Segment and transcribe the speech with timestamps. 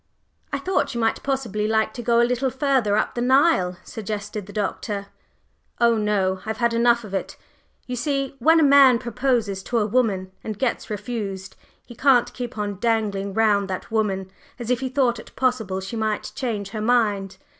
[0.51, 4.47] "I thought you might possibly like to go a little further up the Nile?" suggested
[4.47, 5.05] the Doctor.
[5.79, 7.37] "Oh, no, I've had enough of it!
[7.85, 12.57] You see, when a man proposes to a woman and gets refused, he can't keep
[12.57, 16.81] on dangling round that woman as if he thought it possible she might change her
[16.81, 17.37] mind."